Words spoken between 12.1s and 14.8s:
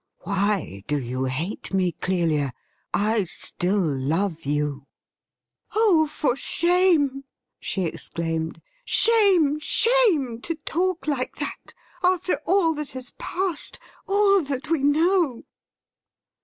after all that has passed— all that